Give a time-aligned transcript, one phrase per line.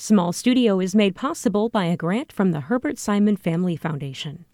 [0.00, 4.44] Small Studio is made possible by a grant from the Herbert Simon Family Foundation.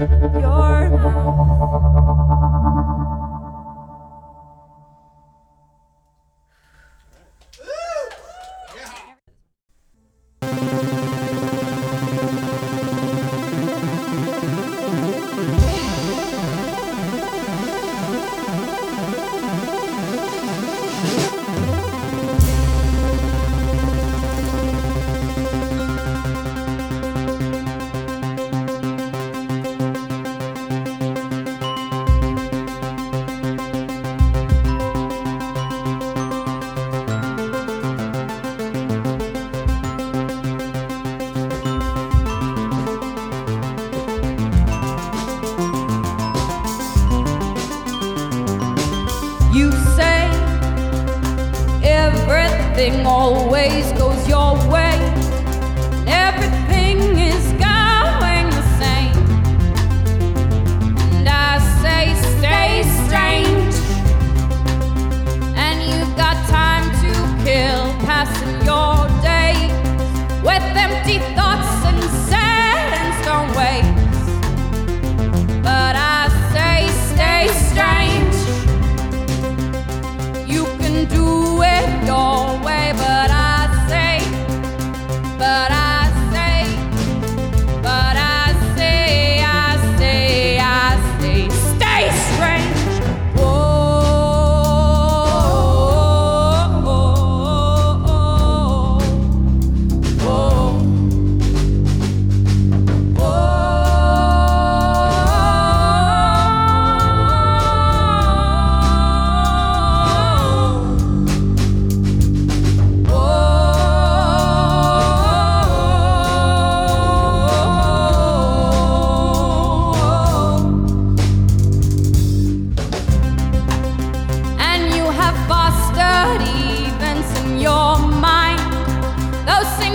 [0.00, 0.49] Yo.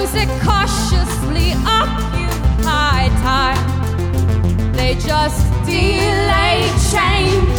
[0.05, 4.71] Music cautiously occupy time.
[4.73, 7.57] They just delay change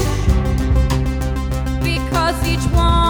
[1.83, 3.06] because each one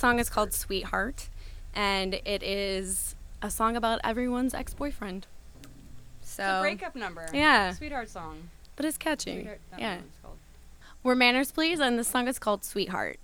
[0.00, 1.28] song is called Sweetheart,
[1.74, 5.26] and it is a song about everyone's ex boyfriend.
[6.22, 7.26] So, It's a breakup number.
[7.34, 7.74] Yeah.
[7.74, 8.48] Sweetheart song.
[8.76, 9.42] but it's catchy.
[9.42, 9.98] That yeah.
[10.22, 10.38] called.
[11.02, 13.18] We're Manners Please, and the song is called Sweetheart.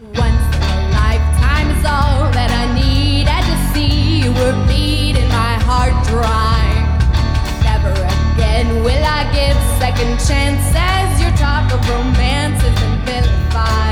[0.00, 4.22] Once in a lifetime is all that I needed to see.
[4.22, 6.67] You were bleeding my heart dry.
[8.58, 11.22] Again will I give second chances.
[11.22, 13.87] Your talk of romance has been vilified.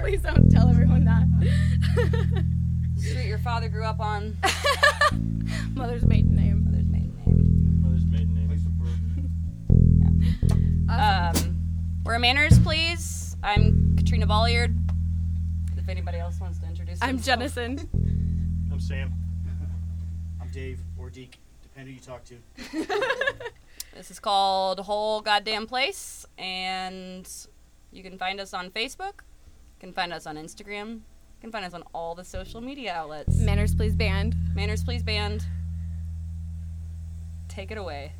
[0.00, 1.26] Please don't tell everyone that.
[2.96, 4.36] Street your father grew up on.
[5.74, 6.64] Mother's maiden name.
[6.64, 7.82] Mother's maiden name.
[7.82, 8.50] Mother's maiden name.
[10.88, 11.30] yeah.
[11.34, 11.56] Um,
[12.04, 13.36] where manners, please.
[13.42, 14.76] I'm Katrina Bolliard.
[15.76, 17.54] If anybody else wants to introduce I'm themselves.
[17.54, 17.88] Jennison.
[18.72, 19.12] I'm Sam.
[20.40, 22.36] I'm Dave or Deke, depending who you talk to.
[23.96, 27.28] this is called Whole Goddamn Place, and
[27.90, 29.20] you can find us on Facebook,
[29.82, 30.92] can find us on Instagram.
[30.92, 33.36] You can find us on all the social media outlets.
[33.38, 34.36] Manners Please Band.
[34.54, 35.44] Manners Please Band.
[37.48, 38.12] Take it away.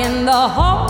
[0.00, 0.83] in the hall.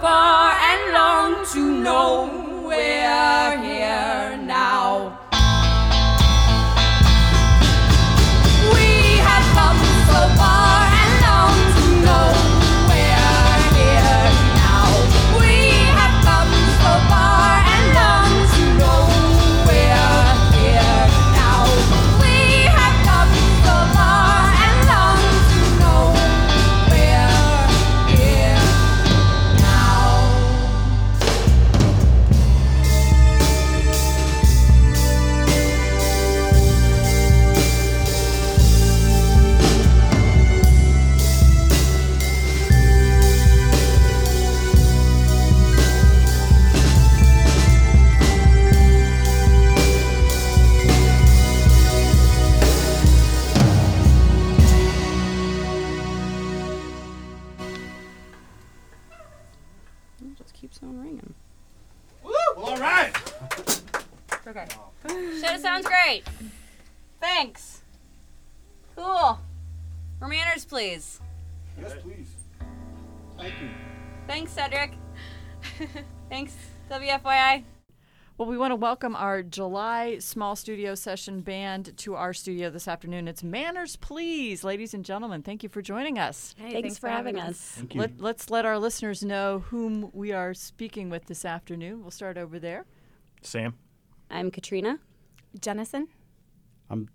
[0.00, 2.35] far and long to know.
[70.56, 71.20] Cheers, please.
[71.78, 72.28] Yes, please.
[73.36, 73.68] Thank you.
[74.26, 74.94] Thanks, Cedric.
[76.30, 76.56] Thanks,
[76.90, 77.62] WFYI.
[78.38, 82.88] Well, we want to welcome our July small studio session band to our studio this
[82.88, 83.28] afternoon.
[83.28, 85.42] It's Manners Please, ladies and gentlemen.
[85.42, 86.54] Thank you for joining us.
[86.56, 87.82] Hey, thanks, thanks for having us.
[87.82, 87.84] us.
[87.94, 92.00] Let, let's let our listeners know whom we are speaking with this afternoon.
[92.00, 92.86] We'll start over there.
[93.42, 93.74] Sam.
[94.30, 95.00] I'm Katrina.
[95.60, 96.06] Jennison.
[96.88, 97.10] I'm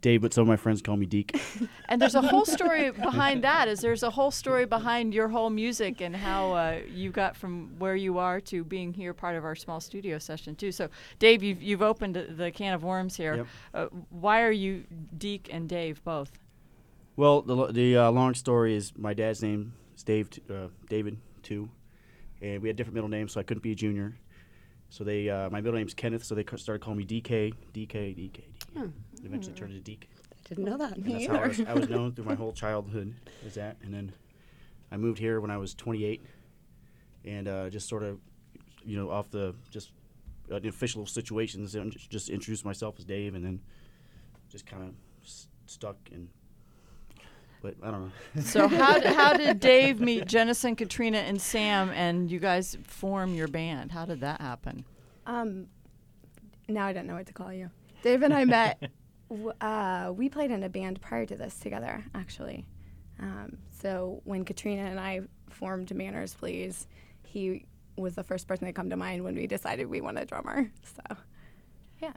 [0.00, 1.40] Dave, but some of my friends call me Deke.
[1.88, 3.68] And there's a whole story behind that.
[3.68, 7.78] Is there's a whole story behind your whole music and how uh, you got from
[7.78, 10.72] where you are to being here, part of our small studio session too.
[10.72, 13.36] So, Dave, you've you've opened the can of worms here.
[13.36, 13.46] Yep.
[13.72, 14.84] Uh, why are you
[15.16, 16.32] Deke and Dave both?
[17.16, 21.68] well, the the uh, long story is my dad's name is Dave, uh, David too,
[22.40, 24.16] and we had different middle names, so I couldn't be a junior.
[24.88, 28.30] So they, uh, my middle name's Kenneth, so they started calling me DK, DK, DK,
[28.30, 28.40] DK.
[28.76, 28.86] Hmm.
[29.26, 30.08] Eventually turned into Deke.
[30.44, 30.96] I didn't know that.
[30.96, 33.76] And that's how I was, I was known through my whole childhood as that.
[33.82, 34.12] And then
[34.92, 36.24] I moved here when I was 28,
[37.24, 38.20] and uh, just sort of,
[38.84, 39.90] you know, off the just
[40.52, 43.60] uh, the official situations, and just, just introduced myself as Dave, and then
[44.48, 46.28] just kind of s- stuck and.
[47.62, 48.12] But I don't know.
[48.42, 53.34] So how d- how did Dave meet Jennison, Katrina, and Sam, and you guys form
[53.34, 53.90] your band?
[53.90, 54.84] How did that happen?
[55.26, 55.66] Um,
[56.68, 57.70] now I don't know what to call you.
[58.02, 58.90] Dave and I met.
[59.28, 62.64] W- uh, we played in a band prior to this together, actually.
[63.20, 66.86] Um, so when Katrina and I formed Manners Please,
[67.22, 67.64] he
[67.96, 70.70] was the first person to come to mind when we decided we wanted a drummer.
[70.96, 71.16] So,
[72.02, 72.12] yeah.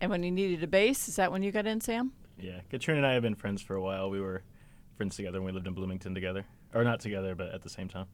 [0.00, 2.12] And when you needed a bass, is that when you got in, Sam?
[2.38, 2.60] Yeah.
[2.68, 4.10] Katrina and I have been friends for a while.
[4.10, 4.42] We were
[4.96, 6.44] friends together when we lived in Bloomington together.
[6.74, 8.06] Or not together, but at the same time.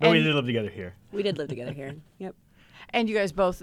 [0.00, 0.94] But we did live together here.
[1.12, 1.94] We did live together here.
[2.18, 2.34] Yep.
[2.90, 3.62] And you guys both,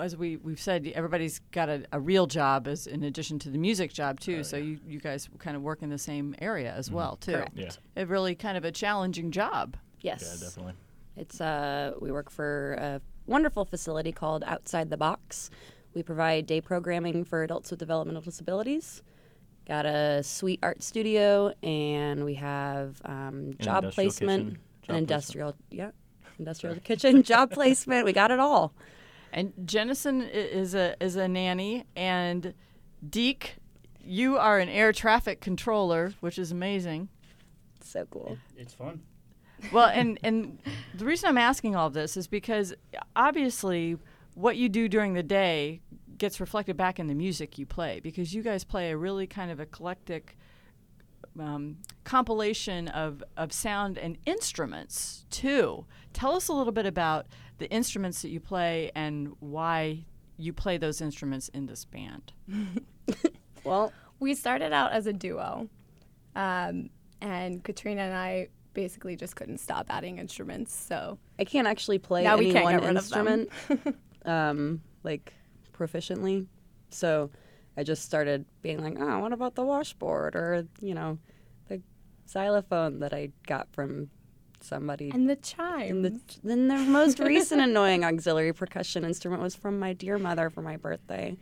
[0.00, 3.58] as we we've said, everybody's got a, a real job as in addition to the
[3.58, 4.42] music job too.
[4.44, 7.32] so you, you guys kind of work in the same area as well too.
[7.32, 7.52] Correct.
[7.54, 7.70] Yeah.
[7.96, 9.76] A really kind of a challenging job.
[10.00, 10.22] Yes.
[10.22, 10.74] Yeah, definitely.
[11.16, 15.50] It's uh, we work for a wonderful facility called Outside the Box.
[15.94, 19.02] We provide day programming for adults with developmental disabilities.
[19.66, 24.56] Got a sweet art studio, and we have um, job industrial placement, kitchen, job an
[24.86, 25.00] placement.
[25.00, 25.90] industrial, yeah,
[26.40, 28.04] industrial kitchen, job placement.
[28.04, 28.72] We got it all.
[29.32, 32.52] And Jennison is a is a nanny, and
[33.08, 33.56] Deke,
[34.02, 37.08] you are an air traffic controller, which is amazing.
[37.80, 38.38] So cool.
[38.56, 39.02] It's fun.
[39.72, 40.58] Well, and and
[40.94, 42.74] the reason I'm asking all this is because
[43.14, 43.96] obviously
[44.34, 45.80] what you do during the day
[46.18, 49.50] gets reflected back in the music you play because you guys play a really kind
[49.50, 50.36] of eclectic
[51.40, 55.86] um, compilation of, of sound and instruments too.
[56.12, 57.26] Tell us a little bit about
[57.58, 60.04] the instruments that you play and why
[60.36, 62.32] you play those instruments in this band.
[63.64, 65.68] Well, We started out as a duo,
[66.34, 66.88] um,
[67.20, 70.74] and Katrina and I basically just couldn't stop adding instruments.
[70.74, 73.28] So I can't actually play Now we any can't one get rid of them.
[73.28, 75.34] instrument, um, like
[75.76, 76.46] proficiently.
[76.90, 77.30] So
[77.80, 81.18] I just started being like, oh, what about the washboard or you know,
[81.68, 81.80] the
[82.28, 84.10] xylophone that I got from
[84.60, 85.10] somebody.
[85.14, 85.88] and the chime.
[85.88, 90.50] And the, then the most recent annoying auxiliary percussion instrument was from my dear mother
[90.50, 91.38] for my birthday.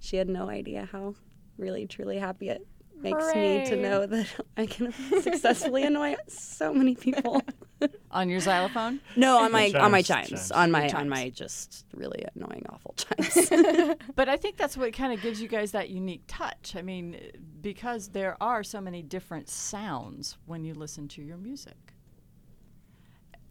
[0.00, 1.14] She had no idea how
[1.56, 2.66] really truly happy it
[3.00, 4.26] makes me to know that
[4.58, 7.40] I can successfully annoy so many people.
[8.10, 9.00] On your xylophone?
[9.16, 10.50] No, on my on my Chimes, chimes, chimes.
[10.52, 10.94] on my Chimes.
[10.94, 13.50] on my just really annoying awful chimes.
[14.14, 16.74] But I think that's what kind of gives you guys that unique touch.
[16.76, 17.18] I mean,
[17.60, 21.94] because there are so many different sounds when you listen to your music.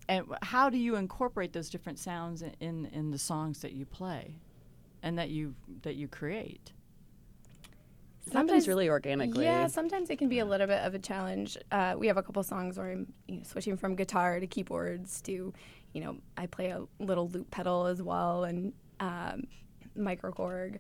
[0.08, 3.86] And how do you incorporate those different sounds in, in, in the songs that you
[3.86, 4.36] play
[5.04, 6.74] and that you that you create?
[8.28, 9.46] It happens really organically.
[9.46, 11.58] Yeah, sometimes it can be a little bit of a challenge.
[11.72, 15.22] Uh, we have a couple songs where I'm you know, switching from guitar to keyboards
[15.22, 15.54] to,
[15.94, 19.46] you know, I play a little loop pedal as well and um,
[19.98, 20.78] microkorg.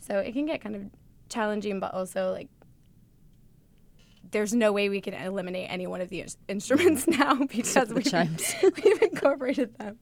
[0.00, 0.82] So it can get kind of
[1.28, 2.48] challenging, but also like
[4.30, 8.04] there's no way we can eliminate any one of the ins- instruments now because we've,
[8.04, 8.54] chimes.
[8.84, 9.98] we've incorporated them.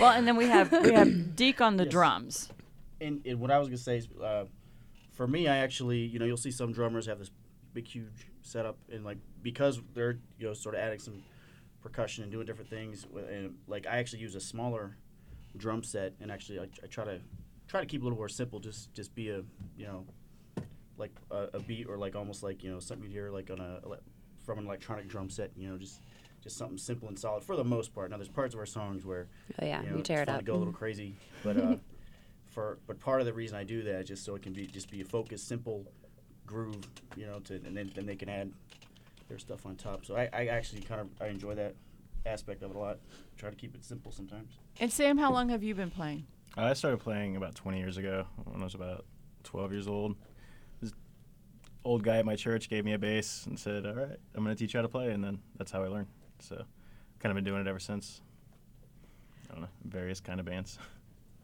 [0.00, 1.92] Well, and then we have we have Deke on the Yes.
[1.92, 2.48] drums.
[3.00, 4.44] And, and what I was gonna say is, uh,
[5.18, 7.32] for me, I actually, you know, you'll see some drummers have this
[7.74, 11.24] big, huge setup, and like because they're, you know, sort of adding some
[11.82, 14.96] percussion and doing different things, and like I actually use a smaller
[15.56, 17.18] drum set, and actually I, I try to
[17.66, 19.42] try to keep it a little more simple, just just be a,
[19.76, 20.06] you know,
[20.96, 23.58] like a, a beat or like almost like you know something you hear like on
[23.58, 23.80] a
[24.46, 26.00] from an electronic drum set, you know, just
[26.44, 28.12] just something simple and solid for the most part.
[28.12, 29.26] Now there's parts of our songs where
[29.60, 30.44] Oh yeah, you know, we tear it up.
[30.44, 31.76] go a little crazy, but uh,
[32.58, 34.66] for but part of the reason I do that is just so it can be
[34.66, 35.86] just be a focused, simple
[36.44, 36.84] groove,
[37.16, 38.50] you know, to and then, then they can add
[39.28, 40.04] their stuff on top.
[40.04, 41.76] So I, I actually kind of I enjoy that
[42.26, 42.98] aspect of it a lot.
[43.36, 44.54] Try to keep it simple sometimes.
[44.80, 46.26] And Sam, how long have you been playing?
[46.56, 49.04] I started playing about 20 years ago when I was about
[49.44, 50.16] 12 years old.
[50.80, 50.92] This
[51.84, 54.56] old guy at my church gave me a bass and said, "All right, I'm going
[54.56, 56.08] to teach you how to play," and then that's how I learned.
[56.40, 56.64] So,
[57.20, 58.20] kind of been doing it ever since.
[59.48, 60.76] I don't know, various kind of bands.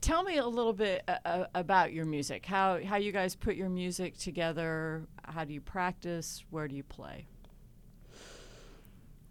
[0.04, 2.44] Tell me a little bit uh, uh, about your music.
[2.44, 5.06] How how you guys put your music together?
[5.24, 6.44] How do you practice?
[6.50, 7.26] Where do you play?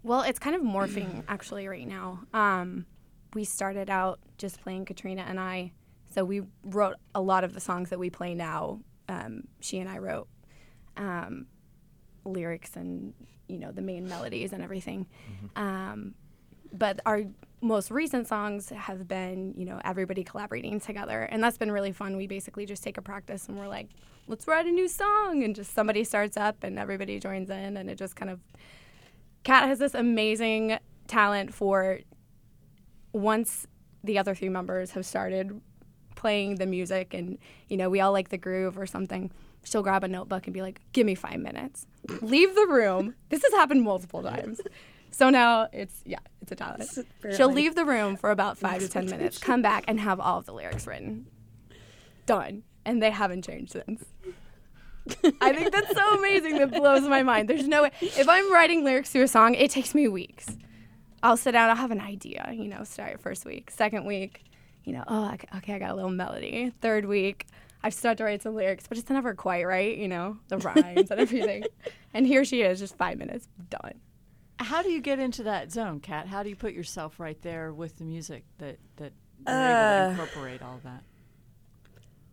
[0.02, 2.22] Well, it's kind of morphing actually right now.
[2.34, 2.88] Um,
[3.36, 5.74] we started out just playing Katrina and I,
[6.10, 8.80] so we wrote a lot of the songs that we play now.
[9.08, 10.28] Um, she and I wrote
[10.98, 11.46] um,
[12.26, 13.14] lyrics and
[13.48, 15.06] you know the main melodies and everything.
[15.56, 16.16] Um,
[16.72, 17.22] but our
[17.64, 22.18] most recent songs have been you know everybody collaborating together, and that's been really fun.
[22.18, 23.90] We basically just take a practice and we're like,
[24.28, 27.90] let's write a new song, and just somebody starts up and everybody joins in, and
[27.90, 28.40] it just kind of
[29.44, 32.00] Kat has this amazing talent for
[33.12, 33.68] once
[34.04, 35.62] the other three members have started
[36.16, 39.32] playing the music and you know we all like the groove or something
[39.64, 41.86] she'll grab a notebook and be like give me five minutes.
[42.22, 43.16] Leave the room.
[43.30, 44.62] This has happened multiple times
[45.14, 46.90] so now it's yeah it's a talent
[47.36, 50.40] she'll leave the room for about five to ten minutes come back and have all
[50.40, 51.26] of the lyrics written
[52.26, 54.04] done and they haven't changed since
[55.42, 56.60] I think that's so amazing.
[56.60, 57.50] That blows my mind.
[57.50, 57.92] There's no way.
[58.00, 60.56] If I'm writing lyrics to a song, it takes me weeks.
[61.22, 61.70] I'll sit down.
[61.70, 62.50] I'll have an idea.
[62.54, 64.44] You know, start first week, second week.
[64.86, 66.74] You know, oh, okay, okay, I got a little melody.
[66.82, 67.48] Third week,
[67.84, 69.98] I start to write some lyrics, but it's never quite right.
[69.98, 71.66] You know, the rhymes and everything.
[72.16, 73.96] And here she is, just five minutes done.
[74.60, 76.28] How do you get into that zone, Kat?
[76.28, 79.14] How do you put yourself right there with the music that that
[79.48, 81.04] you're able Uh, to incorporate all that?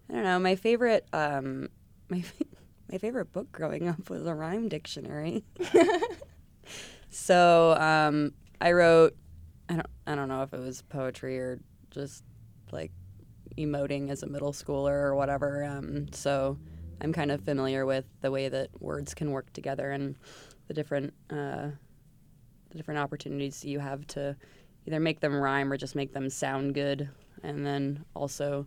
[0.08, 0.38] I don't know.
[0.38, 1.68] My favorite, um,
[2.08, 2.22] my
[2.90, 5.44] my favorite book growing up was a rhyme dictionary.
[7.10, 9.16] so um, I wrote.
[9.68, 9.86] I don't.
[10.06, 12.24] I don't know if it was poetry or just
[12.72, 12.90] like
[13.56, 15.64] emoting as a middle schooler or whatever.
[15.64, 16.58] Um, so
[17.00, 20.16] I'm kind of familiar with the way that words can work together and
[20.68, 21.68] the different uh,
[22.70, 24.36] the different opportunities you have to
[24.86, 27.08] either make them rhyme or just make them sound good.
[27.42, 28.66] And then also,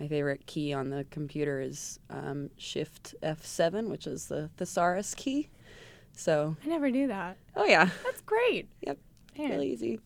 [0.00, 5.48] my favorite key on the computer is um, Shift F7, which is the thesaurus key.
[6.12, 7.36] So, I never knew that.
[7.56, 8.68] oh yeah, That's great.
[8.80, 8.98] yep,
[9.38, 9.50] Man.
[9.50, 10.00] really easy.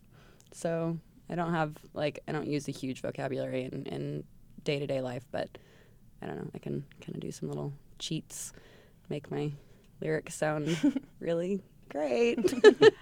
[0.52, 0.98] So
[1.31, 4.24] I don't have like I don't use a huge vocabulary in in
[4.64, 5.48] day to day life, but
[6.20, 6.50] I don't know.
[6.55, 8.52] I can kind of do some little cheats,
[9.09, 9.52] make my
[10.02, 10.76] lyrics sound
[11.20, 12.38] really great.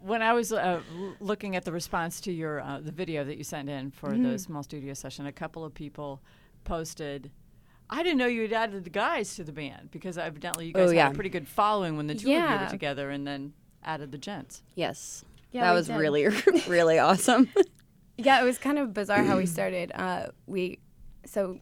[0.00, 0.80] When I was uh,
[1.20, 4.30] looking at the response to your uh, the video that you sent in for Mm-hmm.
[4.30, 6.22] the small studio session, a couple of people
[6.64, 7.30] posted.
[7.90, 10.86] I didn't know you had added the guys to the band because evidently you Oh,
[10.86, 13.52] guys had a pretty good following when the two of you were together, and then
[13.82, 14.62] added the gents.
[14.76, 15.96] yes, Yeah, that was did.
[15.96, 16.28] really
[16.68, 17.48] really awesome.
[18.16, 19.90] Yeah, it was kind of bizarre how we started.
[19.94, 20.78] Uh, we
[21.26, 21.58] so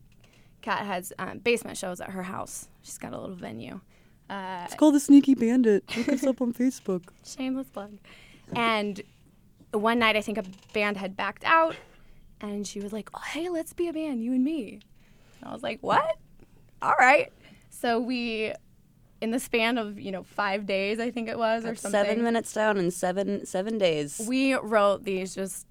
[0.60, 2.68] Kat has um, basement shows at her house.
[2.82, 3.80] She's got a little venue.
[4.28, 5.84] Uh, called the Sneaky Bandit.
[5.96, 7.02] Look us up on Facebook.
[7.24, 7.98] shameless plug.
[8.54, 9.00] And
[9.72, 11.76] one night, I think a band had backed out,
[12.40, 14.80] and she was like, "Oh, hey, let's be a band, you and me."
[15.40, 16.16] And I was like, "What?
[16.82, 17.32] All right."
[17.70, 18.52] So we,
[19.20, 21.90] in the span of you know five days, I think it was, or something.
[21.90, 24.20] Seven minutes down in seven seven days.
[24.26, 25.66] We wrote these just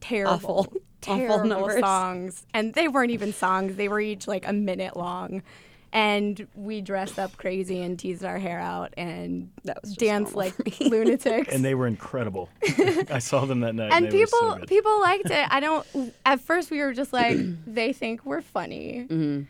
[0.00, 0.58] terrible, Awful.
[0.66, 1.80] Awful terrible numbers.
[1.80, 3.76] songs, and they weren't even songs.
[3.76, 5.42] They were each like a minute long,
[5.92, 10.34] and we dressed up crazy and teased our hair out and That was just danced
[10.34, 11.52] like lunatics.
[11.52, 12.48] And they were incredible.
[13.10, 13.92] I saw them that night.
[13.92, 14.68] and they were so people good.
[14.68, 15.46] people liked it.
[15.50, 15.86] I don't.
[16.26, 19.42] At first, we were just like, they think we're funny, Mm-hmm.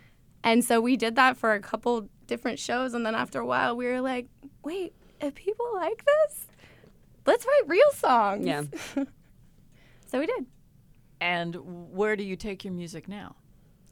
[0.45, 2.95] and so we did that for a couple different shows.
[2.95, 4.29] And then after a while, we were like,
[4.63, 6.47] wait, if people like this,
[7.27, 8.47] let's write real songs.
[8.47, 8.63] Yeah.
[10.11, 10.47] So we did.
[11.21, 11.55] And
[11.93, 13.37] where do you take your music now?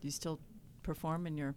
[0.00, 0.40] Do you still
[0.82, 1.54] perform in your?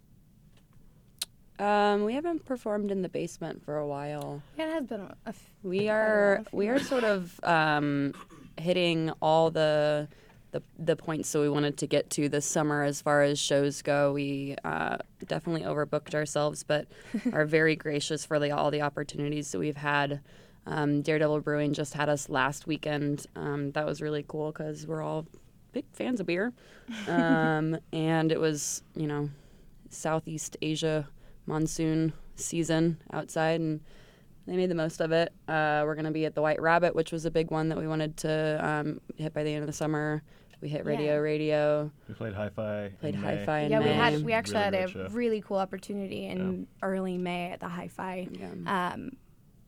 [1.60, 4.42] Um, we haven't performed in the basement for a while.
[4.56, 5.14] Yeah, it has been a.
[5.26, 8.14] a f- We are we are sort of um,
[8.58, 10.08] hitting all the,
[10.52, 13.82] the the points that we wanted to get to this summer as far as shows
[13.82, 14.12] go.
[14.12, 14.96] We uh,
[15.26, 16.86] definitely overbooked ourselves, but
[17.34, 20.22] are very gracious for the, all the opportunities that we've had.
[20.66, 23.26] Um, Daredevil Brewing just had us last weekend.
[23.36, 25.26] Um, that was really cool because we're all
[25.72, 26.54] big fans of beer,
[27.06, 29.28] um, and it was you know
[29.90, 31.06] Southeast Asia
[31.46, 33.80] monsoon season outside and
[34.46, 35.32] they made the most of it.
[35.46, 37.78] Uh, we're going to be at the White Rabbit, which was a big one that
[37.78, 40.22] we wanted to um, hit by the end of the summer.
[40.60, 41.18] We hit Radio Yeah.
[41.18, 42.90] Radio, We played hi-fi.
[43.00, 45.08] played in Hi-Fi in Yeah, we had we actually Really had a show.
[45.10, 48.28] really cool opportunity in early May at the Hi-Fi.
[48.30, 48.92] Yeah.
[48.94, 49.12] Um,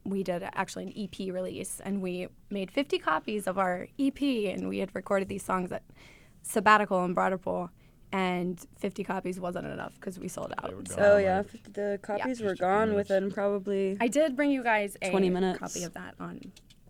[0.04, 4.68] we did actually an EP release, and we made 50 copies of our EP, and
[4.68, 5.82] we had recorded these songs at
[6.42, 7.70] Sabbatical in Broad Ripple,
[8.12, 10.70] and 50 copies wasn't enough because we sold out.
[10.88, 11.04] So gone.
[11.04, 13.96] Oh like- yeah, f- the copies were Just gone within probably.
[14.00, 15.58] I did bring you guys a 20 minutes.
[15.58, 16.40] copy of that on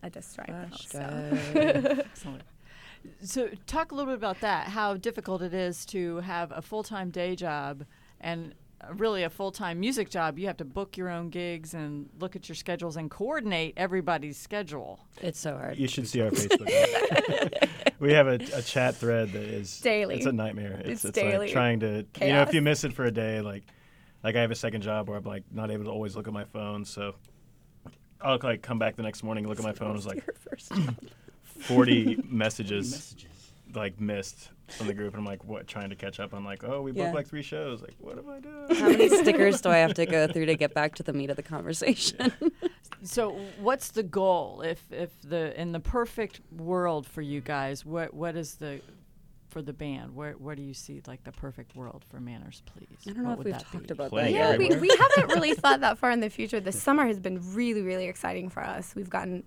[0.03, 0.71] a disc drive.
[0.93, 2.37] though, so.
[3.21, 4.69] So, talk a little bit about that.
[4.69, 7.85] How difficult it is to have a full time day job
[8.21, 8.55] and
[8.95, 10.39] really a full time music job.
[10.39, 14.37] You have to book your own gigs and look at your schedules and coordinate everybody's
[14.37, 15.01] schedule.
[15.21, 15.79] it's so hard.
[15.79, 17.69] You should see our Facebook.
[18.01, 20.17] we have a, a chat thread that is Daily.
[20.17, 20.81] It's a nightmare.
[20.85, 23.41] It's It's, daily like trying to you know if you miss it for a day,
[23.41, 23.65] like
[24.23, 26.33] like I have a second job where I'm like not able to always look at
[26.35, 27.15] my phone, so
[28.21, 30.73] I'll like come back the next morning, look at my phone, it's like Your first
[31.45, 33.32] 40 messages Messages.
[33.75, 36.33] Like missed from the group, and I'm like what trying to catch up.
[36.33, 37.13] I'm like, oh, we booked Yeah.
[37.13, 37.81] like three shows.
[37.83, 38.75] Like, what am I doing?
[38.81, 41.31] How many stickers do I have to go through to get back to the meat
[41.31, 42.33] of the conversation?
[43.03, 43.31] So,
[43.61, 44.63] what's the goal?
[44.63, 48.81] If if the in the perfect world for you guys, what what is the
[49.51, 50.15] for the band?
[50.15, 52.87] Where where do you see like the perfect world for Manners, please?
[53.09, 53.93] I don't know What if would we've that talked be?
[53.93, 54.53] about that Playing yet.
[54.53, 54.81] Yeah, we, everywhere.
[54.81, 56.61] we haven't really thought that far in the future.
[56.61, 58.95] The summer has been really, really exciting for us.
[58.95, 59.43] We've gotten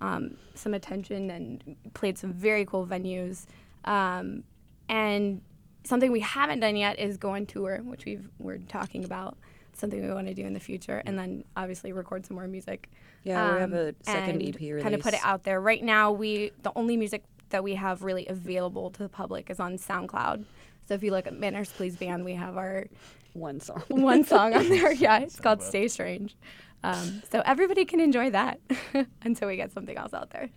[0.00, 3.46] um, some attention and played some very cool venues.
[3.86, 4.44] Um,
[4.88, 5.40] and
[5.84, 9.36] something we haven't done yet is go on tour, which we've, we're talking about.
[9.72, 12.88] Something we want to do in the future, and then obviously record some more music.
[13.24, 14.82] Yeah, we have um, a second and EP release.
[14.82, 15.60] Kind of put it out there.
[15.60, 19.60] Right now, we the only music that we have really available to the public is
[19.60, 20.46] on SoundCloud.
[20.88, 22.86] So if you look at Manners Please Band, we have our
[23.34, 23.82] One song.
[23.88, 24.92] one song on there.
[24.94, 26.34] Yeah, it's called Stay Strange.
[26.82, 28.60] Um, so everybody can enjoy that
[29.22, 30.48] until we get something else out there.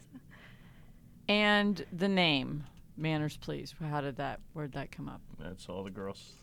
[1.27, 2.63] And the name
[2.99, 3.73] Manners, please.
[3.79, 4.39] How did that?
[4.53, 5.21] Where'd that come up?
[5.39, 6.33] That's all the girls.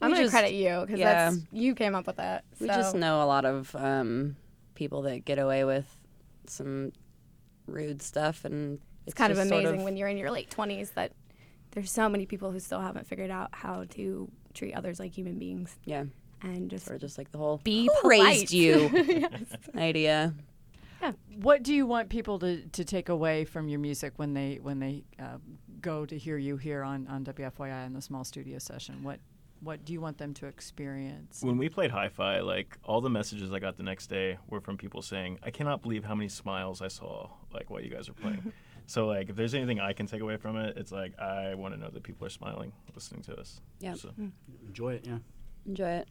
[0.00, 1.30] I'm We gonna just- credit you because yeah.
[1.30, 2.44] that's you came up with that.
[2.60, 4.36] We just know a lot of um,
[4.74, 5.86] people that get away with
[6.46, 6.92] some
[7.66, 10.50] rude stuff, and it's, it's kind of just sort amazing when you're in your late
[10.50, 11.12] 20s that
[11.72, 15.38] there's so many people who still haven't figured out how to treat others like human
[15.38, 16.04] beings yeah,
[16.42, 19.30] and just sort of just like the whole be "Who raised you yes.
[19.76, 20.32] idea.
[21.40, 24.78] What do you want people to, to take away from your music when they when
[24.78, 25.38] they uh,
[25.80, 29.02] go to hear you here on, on WFYI in the small studio session?
[29.02, 29.20] What
[29.60, 31.42] what do you want them to experience?
[31.42, 34.76] When we played Hi-Fi, like all the messages I got the next day were from
[34.76, 38.14] people saying, "I cannot believe how many smiles I saw like while you guys were
[38.14, 38.52] playing."
[38.86, 41.74] so like, if there's anything I can take away from it, it's like I want
[41.74, 43.60] to know that people are smiling listening to us.
[43.80, 43.94] Yeah.
[43.94, 44.10] So,
[44.66, 45.18] Enjoy it, yeah.
[45.66, 46.08] Enjoy it.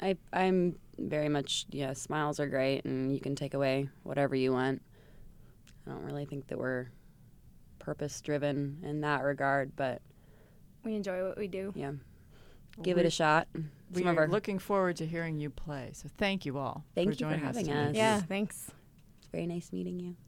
[0.00, 1.92] I I'm very much yeah.
[1.92, 4.82] Smiles are great, and you can take away whatever you want.
[5.86, 6.88] I don't really think that we're
[7.78, 10.02] purpose driven in that regard, but
[10.84, 11.72] we enjoy what we do.
[11.76, 11.92] yeah,
[12.82, 13.46] give it a shot.
[13.92, 15.90] We Some are our- looking forward to hearing you play.
[15.92, 17.90] So thank you all Thank for you for joining having us.
[17.90, 17.94] us.
[17.96, 18.72] Yeah, thanks.
[19.20, 20.16] It's very nice meeting you.